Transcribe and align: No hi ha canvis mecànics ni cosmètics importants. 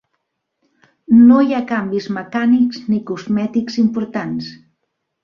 No 1.17 1.35
hi 1.47 1.53
ha 1.57 1.59
canvis 1.71 2.07
mecànics 2.15 2.79
ni 2.87 2.97
cosmètics 3.11 3.77
importants. 3.83 4.49